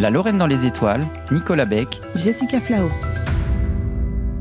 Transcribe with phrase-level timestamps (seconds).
[0.00, 2.90] La Lorraine dans les étoiles, Nicolas Beck, Jessica Flao.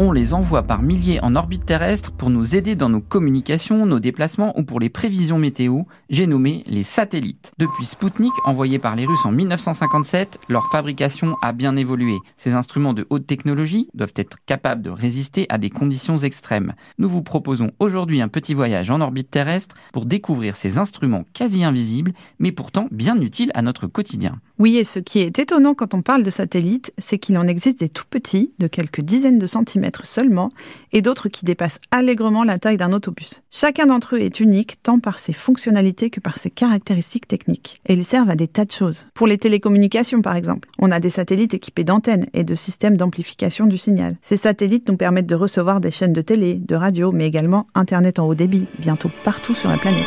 [0.00, 4.00] On les envoie par milliers en orbite terrestre pour nous aider dans nos communications, nos
[4.00, 5.82] déplacements ou pour les prévisions météo.
[6.10, 7.52] J'ai nommé les satellites.
[7.58, 12.16] Depuis Sputnik, envoyé par les Russes en 1957, leur fabrication a bien évolué.
[12.36, 16.74] Ces instruments de haute technologie doivent être capables de résister à des conditions extrêmes.
[16.98, 21.62] Nous vous proposons aujourd'hui un petit voyage en orbite terrestre pour découvrir ces instruments quasi
[21.62, 24.40] invisibles, mais pourtant bien utiles à notre quotidien.
[24.58, 27.78] Oui, et ce qui est étonnant quand on parle de satellites, c'est qu'il en existe
[27.78, 30.52] des tout petits, de quelques dizaines de centimètres seulement,
[30.92, 33.42] et d'autres qui dépassent allègrement la taille d'un autobus.
[33.50, 37.80] Chacun d'entre eux est unique, tant par ses fonctionnalités que par ses caractéristiques techniques.
[37.86, 39.06] Et ils servent à des tas de choses.
[39.14, 43.66] Pour les télécommunications, par exemple, on a des satellites équipés d'antennes et de systèmes d'amplification
[43.66, 44.16] du signal.
[44.22, 48.18] Ces satellites nous permettent de recevoir des chaînes de télé, de radio, mais également Internet
[48.18, 50.04] en haut débit, bientôt partout sur la planète.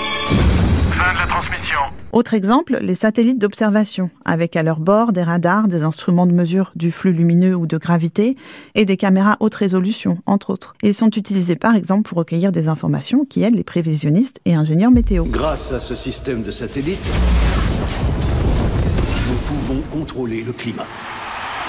[1.18, 1.80] Fin de la transmission.
[2.12, 6.72] Autre exemple, les satellites d'observation, avec à leur bord des radars, des instruments de mesure
[6.76, 8.38] du flux lumineux ou de gravité,
[8.76, 10.76] et des caméras haute résolution, entre autres.
[10.84, 14.92] Ils sont utilisés par exemple pour recueillir des informations qui aident les prévisionnistes et ingénieurs
[14.92, 15.26] météo.
[15.26, 17.00] Grâce à ce système de satellites,
[19.28, 20.86] nous pouvons contrôler le climat.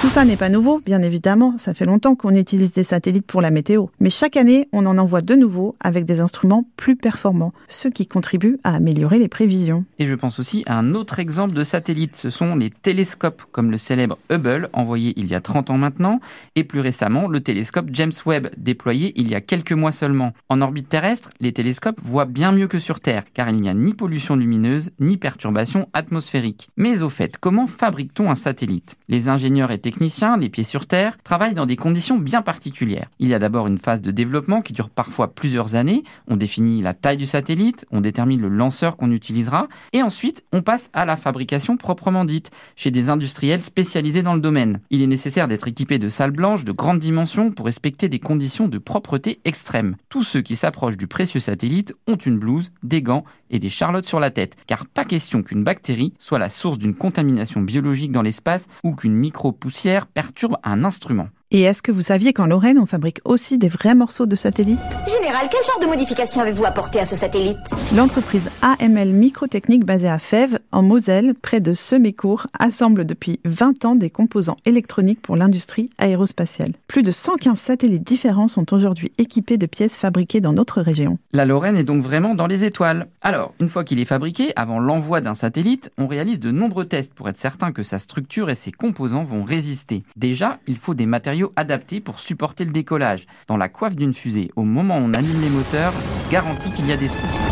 [0.00, 3.42] Tout ça n'est pas nouveau, bien évidemment, ça fait longtemps qu'on utilise des satellites pour
[3.42, 3.86] la météo.
[3.98, 8.06] Mais chaque année, on en envoie de nouveaux avec des instruments plus performants, ce qui
[8.06, 9.84] contribue à améliorer les prévisions.
[9.98, 13.72] Et je pense aussi à un autre exemple de satellite, ce sont les télescopes, comme
[13.72, 16.20] le célèbre Hubble, envoyé il y a 30 ans maintenant,
[16.54, 20.32] et plus récemment le télescope James Webb, déployé il y a quelques mois seulement.
[20.48, 23.74] En orbite terrestre, les télescopes voient bien mieux que sur Terre, car il n'y a
[23.74, 26.69] ni pollution lumineuse, ni perturbation atmosphérique.
[26.76, 28.96] Mais au fait, comment fabrique-t-on un satellite?
[29.08, 33.08] Les ingénieurs et techniciens, les pieds sur Terre, travaillent dans des conditions bien particulières.
[33.20, 36.03] Il y a d'abord une phase de développement qui dure parfois plusieurs années.
[36.27, 40.61] On définit la taille du satellite, on détermine le lanceur qu'on utilisera, et ensuite on
[40.61, 44.81] passe à la fabrication proprement dite, chez des industriels spécialisés dans le domaine.
[44.91, 48.69] Il est nécessaire d'être équipé de salles blanches de grandes dimensions pour respecter des conditions
[48.69, 49.97] de propreté extrêmes.
[50.11, 54.06] Tous ceux qui s'approchent du précieux satellite ont une blouse, des gants et des charlottes
[54.06, 58.21] sur la tête, car pas question qu'une bactérie soit la source d'une contamination biologique dans
[58.21, 59.78] l'espace ou qu'une micro-poussière
[60.12, 61.31] perturbe un instrument.
[61.50, 64.78] Et est-ce que vous saviez qu'en Lorraine, on fabrique aussi des vrais morceaux de satellites?
[65.10, 67.56] Général, quel genre de modification avez-vous apporté à ce satellite?
[67.97, 73.94] L'entreprise AML Microtechnique basée à Fèves, en Moselle, près de Semécourt, assemble depuis 20 ans
[73.94, 76.75] des composants électroniques pour l'industrie aérospatiale.
[76.86, 81.16] Plus de 115 satellites différents sont aujourd'hui équipés de pièces fabriquées dans notre région.
[81.32, 83.09] La Lorraine est donc vraiment dans les étoiles.
[83.22, 87.15] Alors, une fois qu'il est fabriqué, avant l'envoi d'un satellite, on réalise de nombreux tests
[87.15, 90.03] pour être certain que sa structure et ses composants vont résister.
[90.15, 93.26] Déjà, il faut des matériaux adaptés pour supporter le décollage.
[93.47, 95.93] Dans la coiffe d'une fusée, au moment où on allume les moteurs,
[96.31, 97.49] garantit qu'il y a des secousses.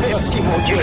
[0.00, 0.78] Merci mon Dieu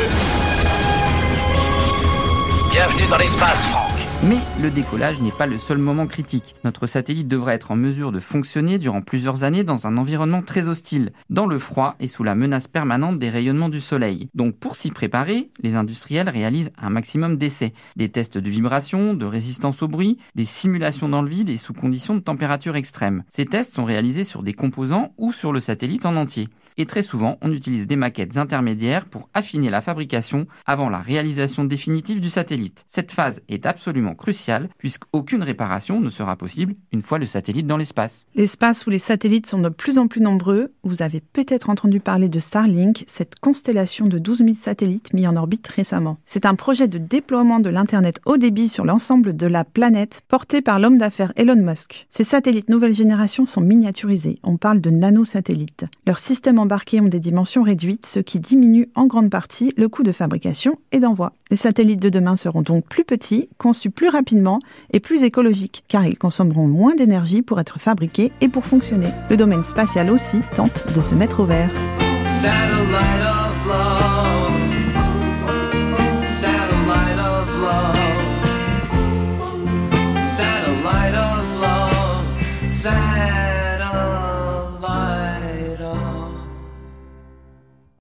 [2.71, 3.94] Bienvenue dans l'espace, Franck.
[4.27, 6.55] Mais le décollage n'est pas le seul moment critique.
[6.63, 10.67] Notre satellite devrait être en mesure de fonctionner durant plusieurs années dans un environnement très
[10.67, 14.29] hostile, dans le froid et sous la menace permanente des rayonnements du soleil.
[14.33, 19.25] Donc pour s'y préparer, les industriels réalisent un maximum d'essais, des tests de vibration, de
[19.25, 23.25] résistance au bruit, des simulations dans le vide et sous conditions de température extrême.
[23.29, 26.49] Ces tests sont réalisés sur des composants ou sur le satellite en entier.
[26.77, 31.63] Et très souvent, on utilise des maquettes intermédiaires pour affiner la fabrication avant la réalisation
[31.63, 32.83] définitive du satellite.
[32.87, 37.77] Cette phase est absolument cruciale puisqu'aucune réparation ne sera possible une fois le satellite dans
[37.77, 38.25] l'espace.
[38.35, 42.27] L'espace où les satellites sont de plus en plus nombreux, vous avez peut-être entendu parler
[42.27, 46.17] de Starlink, cette constellation de 12 000 satellites mis en orbite récemment.
[46.25, 50.61] C'est un projet de déploiement de l'Internet haut débit sur l'ensemble de la planète porté
[50.61, 52.05] par l'homme d'affaires Elon Musk.
[52.09, 55.85] Ces satellites nouvelle génération sont miniaturisés, on parle de nanosatellites.
[56.05, 60.03] Leur système embarqués ont des dimensions réduites, ce qui diminue en grande partie le coût
[60.03, 61.33] de fabrication et d'envoi.
[61.51, 64.59] Les satellites de demain seront donc plus petits, conçus plus rapidement
[64.91, 69.09] et plus écologiques, car ils consommeront moins d'énergie pour être fabriqués et pour fonctionner.
[69.29, 71.69] Le domaine spatial aussi tente de se mettre au vert.